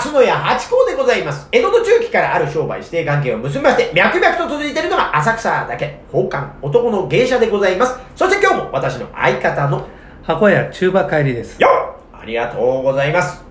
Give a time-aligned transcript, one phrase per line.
[0.00, 1.46] 松野屋八甲でございます。
[1.52, 7.98] 江戸の中期からある商売指定関係を結びまして、脈々と続いているのが浅草だけ、宝冠男の芸者でございます。
[8.16, 9.86] そして今日も私の相方の、
[10.22, 11.60] 箱屋中馬帰りです。
[11.60, 13.44] よっありがとうございます。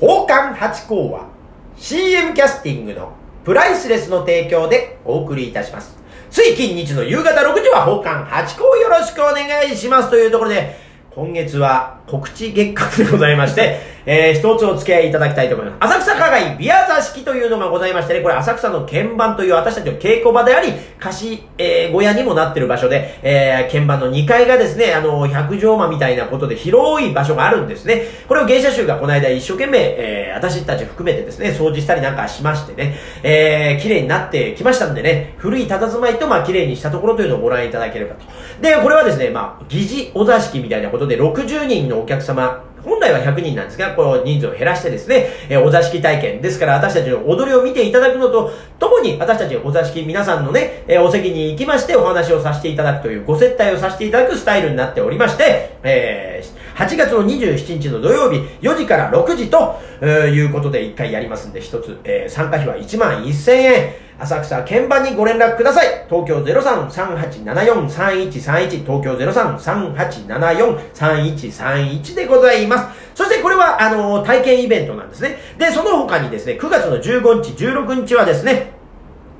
[0.00, 1.28] 宝冠八甲は
[1.76, 3.12] CM キャスティングの
[3.44, 5.96] プライスレスの提供でお送りいたします。
[6.32, 10.76] つい近日の夕方6時は宝冠八甲よろしくお願いしますというところで、
[11.14, 15.94] 今月は告知月間でございまして、えー、一つお付き合いいただきたいと思います。
[15.94, 28.04] 浅草花街ビア座敷というのがございましてね、これ浅草の鍵盤という私たちの稽古場であり、貸し、えー、小屋にもなってる場所で、えー、鍵盤の2階がですね、あの、百畳間みたいなことで広い場所があるんですね。
[28.28, 38.24] これを芸者集がこの間一生懸命、えー、私たち含めてですね、掃除したりなんかしましてね、えー、綺麗になってきましたんでね、古い佇まいと、まあ、綺麗にしたところというのをご覧いただければと。
[38.60, 46.40] で、これはですね、まあ、疑似お座敷みたいなことで、60人のお客様、本来は100人なんですが、この人数を減らしてですね、えお座敷体験。
[46.40, 63.94] ですから私たちの踊りを見ていただくのと、ともに私たちお座敷皆さんのね、えお席に行きましてお話をさせていただくというご接待をさせていただくスタイルになっておりまして、えー8月の27日の土曜日4時から6時と、えいうことで1回やりますんで、一つ、えー参加費は1万1000円。
[64.20, 66.04] 浅草鍵盤にご連絡ください。
[66.08, 73.00] 東京03-3874-3131東京03-3874-3131でございます。
[73.14, 75.38] そしてこれは、あのー体験イベントなんですね。
[75.58, 78.72] で、その他にですね、9月の15日、16日はですね、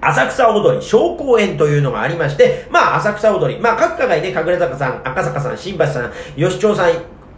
[0.00, 6.92] 浅草踊り小公演というのがありまして、まあ、浅草踊り、まあ、各課外でね、神楽坂さん、赤坂さん、新橋さん、吉町さん、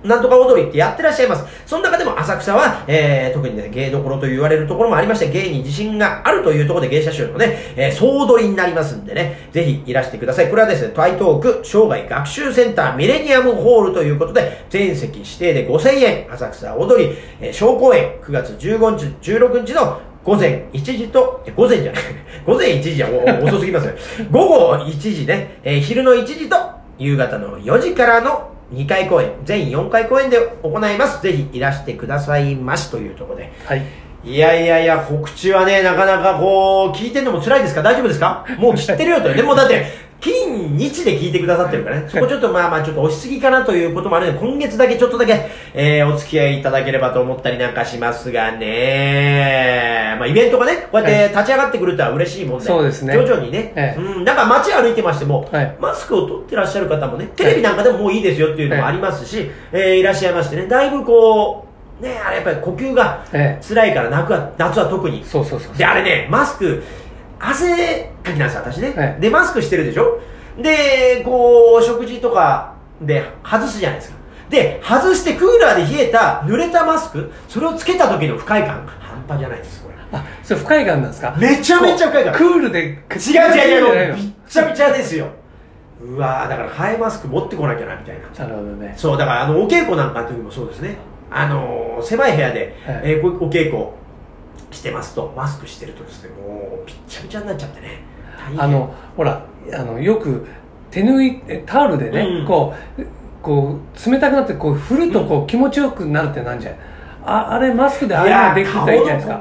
[0.05, 1.45] なんとか踊りってやってらっしゃいます。
[1.67, 10.51] その中でも浅草は、えー、特にね、芸どころと言われるところもありまして、芸に自信があるというところで芸者集のね、えー、総踊りになりますんでね、ぜひいらしてください。
[10.51, 22.03] これはですね、台東区生涯学習センターミレニアムホールということで、全席指定で5000円、浅草踊り、えー、小公演、9月15日、16日の午前1時と、午前じゃない、
[22.47, 23.09] 午前1時じゃ
[23.43, 23.95] 遅すぎますね。
[24.31, 26.57] 午後1時ね、えー昼の1時と
[26.99, 31.23] 夕方の4時からの2回公演、全4回公演で行います。
[31.23, 33.53] ぜひいらしてくださいましというところで。
[33.67, 33.83] はい。
[34.25, 37.83] いやいやいや、告知はね、なかなかこう、聞いてんのも辛いですか？
[37.83, 38.47] 大丈夫ですか？
[38.59, 39.33] もう知ってるよと。
[39.35, 39.87] でもだって、
[40.23, 42.09] 金日で聞いてくださってるからね。
[42.09, 50.17] そこちょっとまあまあちょっと押しすぎかなということもあるので、今月だけちょっとだけ、えー、お付き合いいただければと思ったりなんかしますがね。
[50.21, 52.67] まあイベントがね、こうやって立ち上がってくるとは嬉しいもんで。
[52.67, 53.73] そうですね徐々にね。
[53.75, 61.67] ええうん、なんか街歩いてましても、はいマスクを取ってらっしゃる方もね、テレビなんかでももういいですよっていうのもありますし、えーいらっしゃいましてね、だいぶこ
[62.01, 65.25] う、ね、あれやっぱり呼吸がええ辛いから夏は夏は特に。
[65.25, 65.77] そうそうそう。
[65.77, 66.83] で、あれね、マスク、
[67.43, 68.95] 汗かきなんですよ、私ね。
[68.97, 70.21] はいで、マスクしてるでしょ？
[70.61, 74.17] で、こう、食事とかで外すじゃないですか。
[74.49, 79.95] で、外してクーラーで冷えた濡れたマスク、それをつけた時の不快感、半端じゃないです、これ。
[80.13, 81.35] あ、それ不快感なんですか？
[81.39, 82.99] めちゃめちゃ不快感クールで、違う
[83.57, 85.27] 違う違うびっちゃびちゃですよ。
[86.01, 88.45] うわーだからハイマスク持ってこなきゃな、みたいな。
[88.45, 88.95] なるほどね。
[88.97, 90.97] そう、だからあの、お稽古なんかの時もそうですね。
[91.31, 93.87] あのー狭い部屋で、はいえーおお稽古
[94.73, 98.03] してますと、マスクしてるとですね、もう、びっちゃびちゃになっちゃってね。
[98.57, 100.47] あの、ほら、あの、よく、
[100.91, 103.07] 手縫い、えタオルでね、うんこう、
[103.43, 106.75] こう、冷たくなって、こう、振るとこう、気持ちよくなるってなんじゃん。
[107.25, 109.41] あ、あれ、マスクでああいうのできたらいいんじゃないですか。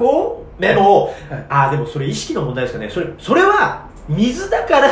[0.60, 1.14] でも、はい
[1.50, 2.90] あーでもそれ意識の問題ですかね。
[2.90, 4.88] それ、それは、水だから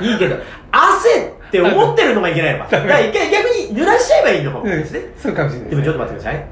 [0.00, 0.36] いいけど、
[0.70, 2.70] 汗って思ってるのがいけないのか。
[2.76, 5.00] だから一回逆に濡らしちゃえばいいのかもしれないですね。
[5.16, 6.46] そうかもしれないでもちょっと待ってください。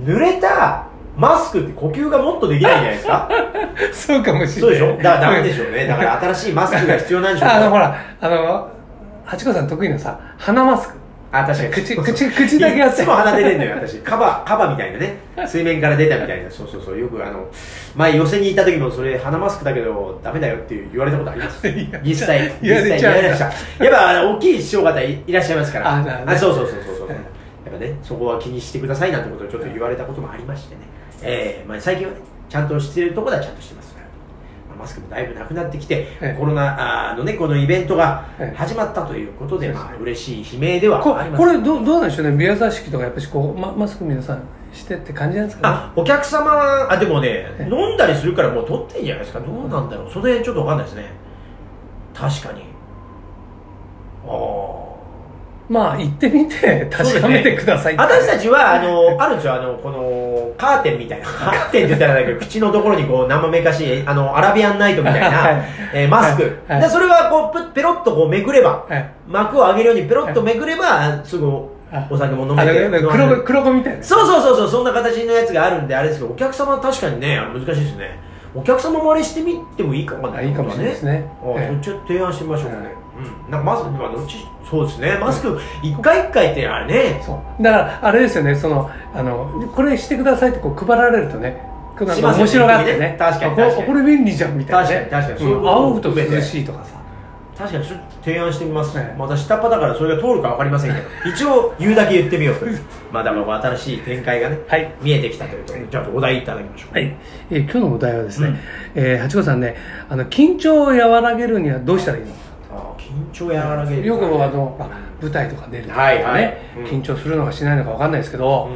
[0.00, 3.28] 濡れたマスクって呼吸がもっとできないんじゃないですか
[3.92, 4.60] そうかもしれない。
[4.60, 4.96] そうでしょ？
[4.98, 5.86] だからダメでしょうね。
[5.88, 8.68] だから新しいマスクが必要なんでしょうねあの、ほら、あの、
[9.24, 10.94] ハチコさん得意なさ、鼻マスク。
[11.32, 11.70] あ、確かに。
[11.70, 13.96] 口口口だけやっていつも鼻出てんのよ、私。
[13.98, 15.16] カバ、カバみたいなね。
[15.46, 16.50] 水面から出たみたいな。
[16.50, 16.98] そうそうそう。
[16.98, 17.46] よくあの、
[17.96, 21.60] 前寄せにいた時もそれ鼻マスクだけどダメだよって言われたことあります。
[22.04, 23.84] 実際、実際言われました。
[23.84, 25.96] やっぱ大きい師匠方いいらっしゃいますから。
[26.26, 27.06] あそうそうそうそうそう。
[27.10, 30.82] えやっぱね、そこは気にしてくださいなんてことをちょっと言われたこともありましてね。
[31.22, 32.18] えー、まあ最近はね、
[32.48, 33.96] ちゃんとしてるところではちゃんとしてます
[34.78, 41.40] マスクもだいぶなくなってきて、ええコロナあのね、このイベントがええ始まったということで、そうですねまあ嬉しい悲鳴ではこあります。
[41.42, 42.36] これどう、どうなんでしょうね？
[42.36, 44.42] ビア座敷とか、やっぱしこう、ま、マスク皆さん
[44.74, 45.76] してって感じなんですかね？
[45.76, 49.40] あ、お客様、あ、でもね、え飲んだりするからもう取ってんじゃないですか？
[49.40, 50.10] どうなんだろう？
[50.12, 51.10] その辺ちょっとわかんないですね。
[52.12, 52.64] 確かに。
[55.68, 55.72] ああ。
[55.72, 58.02] まあ、行ってみて、確かめてくださいって。
[58.02, 65.62] 私たちは、あの、あるんですよ、あの、この、カーテンみたいな、 カーテンって言ったらだけど、口のところにこう、生めかしい、あの、アラビアンナイトみたいな、はい。
[65.92, 66.58] えーマスク。
[66.68, 66.80] はい。
[66.80, 69.08] で、それはこう、ペペロッとこうめくれば、はい。
[69.28, 71.46] 幕を上げるようにペロッとめくれば、すぐ
[71.92, 74.02] あお酒も飲めあて黒子黒子みたいな。
[74.02, 78.18] そうそうそうそうそんな形のやつがあるんであれですけどお客様は確かにね難しいですね。
[78.54, 81.28] お客様もあれしてみてもいいかもあいいかもしれないですね。
[81.42, 83.50] あええそっちを提案してみましょうかね、はいうん。
[83.50, 85.18] なんかマスクまあどっちそうですね。
[85.20, 87.62] マスク一回一回ってあれねそう。
[87.62, 88.54] だからあれですよね。
[88.54, 91.62] そのあのこれしてくださいってこう配られるとね
[91.98, 93.86] なんか面白がってね確かに確かに。
[93.86, 95.08] これ便利じゃんみたいなね。
[95.10, 95.50] 確かに確かに。
[95.50, 95.68] そうん。
[95.68, 96.96] 青と涼しいとかさ。
[97.56, 101.06] 確かにそれ提案してみます、ええまた下っ端だからそれが通るか分かりませんけど。
[101.34, 102.66] 一応言うだけ言ってみようと
[103.10, 104.92] まあだから新しい展開がね、はい。
[105.00, 106.94] 見えてきたというところでじゃあお題いただきましょう。
[106.94, 107.14] はい、
[107.50, 108.58] えー今日のお題はですね、うん。
[108.96, 109.74] えー八子さんね
[110.10, 112.28] あの緊張を和らげるにはどうしたらいいの？
[112.98, 114.88] 緊張和らげるよくあの、まあ
[115.20, 116.56] 舞台とか出るとかね、はいはい。
[116.78, 118.68] うん緊張するのかしないのか分かんないですけど、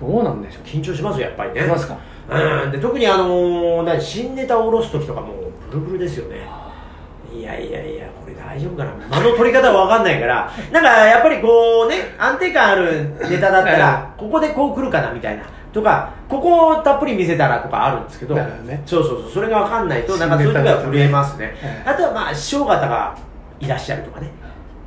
[0.00, 0.62] どうなんでしょう？
[0.64, 1.62] 緊張しますよやっぱりね。
[1.62, 1.96] しますか？
[2.30, 2.70] うん。
[2.72, 5.36] で特にあのー何新ネタを下ろす時とかもう
[5.70, 6.36] ブルブルですよね。
[7.32, 8.90] いやいやいやこれ大丈夫かな。
[9.10, 10.50] 間の取り方は分かんないから。
[10.72, 15.42] なんかやっぱりこうね安定感あるネタだったら ここでこう来るかなみたいな。
[15.70, 18.34] とかここをたっぷり見せたらとかあるんですけど。
[18.34, 18.82] ね。
[18.86, 19.30] そうそうそう。
[19.30, 21.54] それが分かんないとなんかそういう時は震えますね。
[21.62, 23.14] ええあとはまあ師匠方が
[23.60, 24.30] いらっしゃるとかね。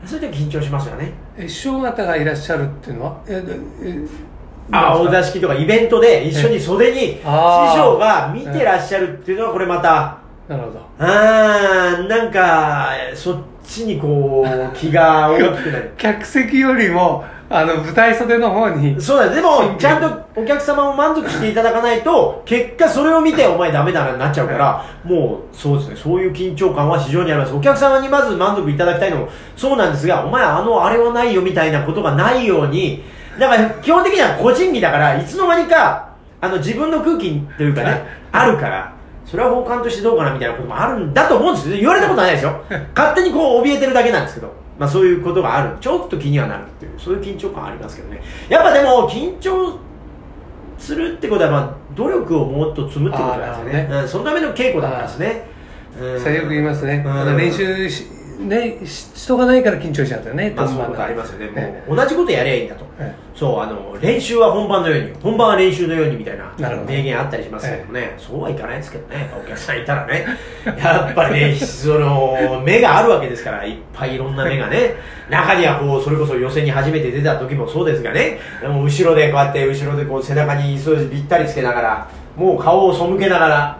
[0.06, 1.12] そういう時緊張しますよね。
[1.38, 3.18] え師匠方がいらっしゃるっていうのは？
[3.28, 3.44] え
[3.84, 4.06] え
[4.74, 10.18] あお座敷とかイベントで一緒に袖に師匠が見てらっしゃるっていうのはこれまた。
[10.48, 10.80] なるほど。
[11.00, 13.38] あーなんかそっ
[13.72, 15.94] ちにこう気が大きくなる。
[15.98, 25.96] 客席よりもあの舞台袖の方にそうだでもちゃんとお客様を満足していただかないと結果それを見てお前ダメだなになっちゃうからもうそうですね。
[25.96, 27.54] そういう緊張感は非常にあります。
[27.54, 33.04] お客様にまず満足いただきたいのもそうなんですがお前あのあれはないよみたいなことがないように
[33.40, 38.92] だから基本的には個人技だからいつの間にかあの自分の空気というかね あるから
[39.32, 41.78] それは奉還としてどうかなみたいなこともあるんだと思うんですよ。
[41.78, 42.62] 言われたことはないですよ。
[42.94, 44.52] 勝手にこう怯えてるだけなんですけど。
[44.78, 45.70] まあそういうことがある。
[45.80, 46.92] ちょっと気にはなるっていう。
[46.98, 48.22] そういう緊張感ありますけどね。
[48.50, 49.78] やっぱでも緊張
[50.78, 53.88] するってことはまあ努力をもっと積むってことなんですよね。
[53.90, 55.46] あーうん、そのための稽古だからですね。
[55.98, 56.20] うん。
[56.20, 57.38] 最悪言いますね、うん。
[57.38, 58.08] 練習し,、
[58.48, 61.84] ね、ししとかないから緊張しちゃうんだよねまあそういうことありますよね。
[61.88, 62.86] もう同じことやりゃいいんだと。
[63.00, 66.54] えそうあの練習は本番のように本番は練習のようにみたいな
[66.86, 70.26] 名言あったりしますけどね、そうはいかないですけどねお客さんいたらね。
[70.66, 74.96] やっぱりねその目があるわけですからいっぱいいろんな目がね。
[75.30, 78.40] 中にはこうそれこそ予選に初めて出た時もそうですがね。
[78.62, 83.78] でも後ろでこうやって後ろでこう背中にそうぴったりつけながらもう顔を背けながら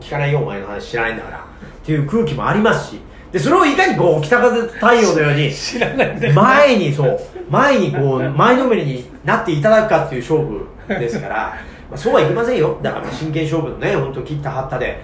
[0.00, 1.38] 聞かないよお前の話知らないんだから。
[1.38, 3.00] っていう空気もありますし
[3.32, 7.20] でそれをいかにこう北風太陽のように 知らないんだよ前にそう
[7.50, 11.36] 前にこう前のめりになっていただくかっていう勝負ですから、
[11.90, 12.78] まあ、そうはいきませんよ。
[12.82, 15.02] だから真剣勝負のね本当切った張ったで。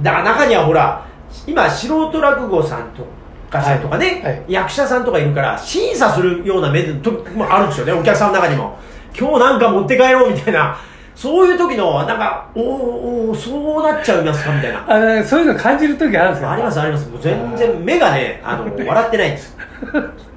[0.00, 1.02] だから中にはほら
[1.46, 3.04] 今素人落語さんと
[3.50, 4.42] かさんとかね、はいはい。
[4.48, 8.78] 役者さんとかいるから審査するような目で時もあるんですよねお客さんの中にも。
[9.18, 10.76] 今日なんか持って帰ろうみたいな
[11.22, 14.84] そういう時のなんかおーおーそうなっちゃいますかみたいな。
[14.92, 17.08] あのそういうの感じる時あるんですかありますあります。
[17.08, 19.56] もう全然目がねあの 笑ってないんです。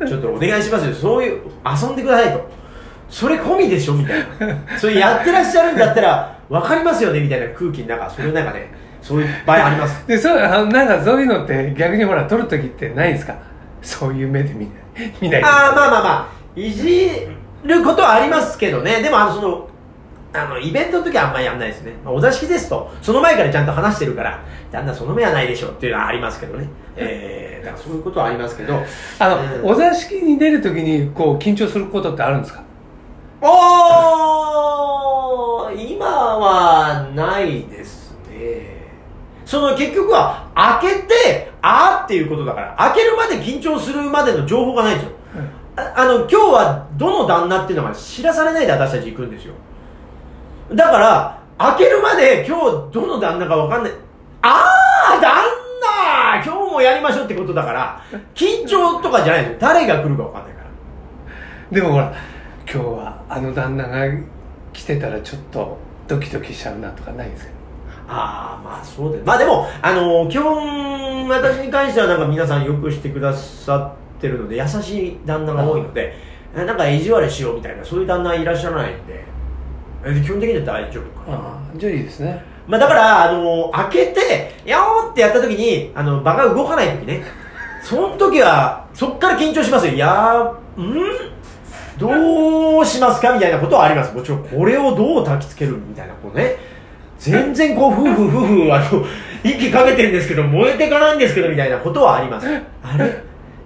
[0.07, 0.93] ちょっとお願いしますよ。
[0.93, 2.47] そういう遊んでくださいと。
[3.09, 4.25] それ込みでしょみたいな。
[4.77, 8.07] それやってらっしゃるんだったら分かりますよねみたいな空気の中。
[8.09, 8.71] それなんかね
[9.01, 10.07] そういう場合あります。
[10.07, 13.33] でそうあのなんかそういうのって逆にほら撮る時ってないんですか？
[13.81, 14.71] そういう目で見な
[15.01, 15.13] い。
[15.19, 16.27] 見ないああまあまあまあ。
[16.55, 17.09] いじ
[17.63, 19.01] ることはありますけどね。
[19.01, 19.67] でもあのその
[20.35, 26.67] あのイベントの時はあんまりやんないですね、まあお座敷ですとその前からちゃんと話してるからだんだんその目はないでしょっていうのはありますけどね。
[26.97, 28.73] えー、だからそういうことはありますけど。
[29.19, 29.71] あの、うん。
[29.71, 32.61] お座敷に出る時にこう緊張することってあるんですか？
[33.41, 38.85] おー今はないですね。
[39.45, 45.11] その結局は開けてあーっていうことだから開けるまで緊張するまでの情報がないんですよ。
[45.77, 49.53] ああの今日はどの旦那っていうのが知らされないで私たち行くんですよ
[50.73, 53.93] だから開けるまで今日どの旦那か分かんない。
[54.41, 54.63] あ
[55.17, 55.33] あ旦
[55.81, 58.01] 那今日もやりましょうってことだから
[58.33, 59.57] 緊張とかじゃないですよ。
[59.59, 60.69] 誰が来るか分かんないから。
[61.71, 62.13] でもほら
[62.71, 64.05] 今日はあの旦那が
[64.73, 67.51] 来てたらちょっとドキドキしちゃうなとかないんですか？
[68.07, 76.13] ああまあそうですまあでもあの基本私に関してはなんか皆さんよくしてくださってるので優しい旦那が多いので
[76.55, 79.23] えなんか意地悪しようみたいなそういう旦那いらっしゃらないんで。
[79.23, 79.34] え
[80.13, 81.39] 基本的には大丈夫かな
[81.75, 87.23] じゃあいいですねまあだから、あの開けて、やおーってやった時に、あの、場が動かない時ね。
[87.83, 89.93] その時は、そっから緊張しますよ。
[89.93, 90.95] いやー、ん？
[91.99, 93.33] どうしますか？
[93.33, 94.15] みたいなことはあります。
[94.15, 96.55] もちろん、これをどう焚きつけるみたいな、こうね。
[97.19, 99.05] 全然こう、ふうふうふうふう、あの、
[99.43, 102.47] 息かけてるんですけど、燃えていかないんですけど、みたいなことはあります。
[102.83, 103.21] あれ？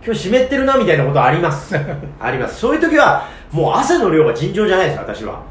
[0.05, 1.75] 今日湿ってるな、みたいなことはあります。
[2.19, 2.59] あります。
[2.59, 5.41] そういう時は、もう汗の量が尋常じゃないです私は。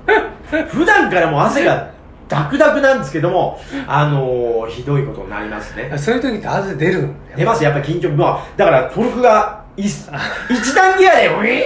[0.71, 1.91] 普段からもう汗が
[2.29, 5.91] ダクダクなんですけどもあのーひどいことになりますね。
[5.99, 8.11] そういう時って汗出る出ますやっぱ緊張。
[8.11, 11.61] まあだからトルクがい 一段ギアでウィーン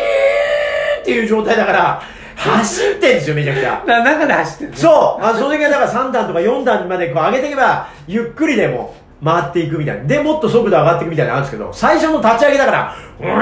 [1.01, 2.03] っていう状態だから
[2.37, 3.83] 走ってんですよめちゃくちゃ。
[3.87, 5.25] な中で走ってるねそう。
[5.25, 10.05] あそれがだから3段とか4段までこう上げていけばゆっくりでも回っていくみたいな。
[10.05, 13.41] でもっと速度上がっていくみたいなのあるんですけど最初の立ち上げだからウィーン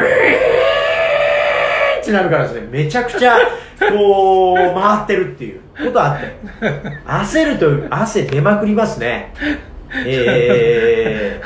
[2.11, 3.37] ってなるからですねめちゃくちゃ
[3.79, 5.61] こう回ってるっていう。
[5.85, 6.37] ことあって。
[7.07, 9.33] 焦ると汗出まくりますね。
[10.07, 11.41] え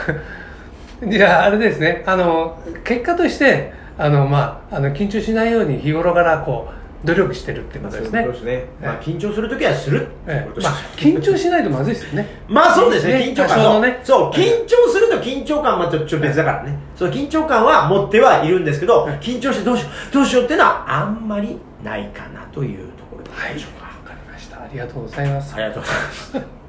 [1.03, 2.03] ー、 じゃああれですね。
[2.07, 8.29] あの結果としてあの、まあ、あの緊張しないように日頃からこう努力してるってことですね。
[8.35, 10.61] すね、まあ、緊張するときはするええ。
[10.61, 12.29] まあ、緊張しないとまずいですよね。
[12.49, 13.25] まあそうですね、ね。
[13.27, 13.63] 緊張感。
[13.63, 14.01] のね。
[14.03, 14.29] そう、う。
[14.31, 16.79] ん緊張すると緊張感はちょっと別だからね。
[16.97, 23.87] そう、緊張感は持ってはいるんですけど、緊張してどうしよう、どうしようっていうのはあんまりないかなというところでしょうか。
[23.87, 24.57] わかりました。
[24.57, 25.55] ありがとうございます。
[25.55, 25.95] ありがとうござ
[26.41, 26.64] います。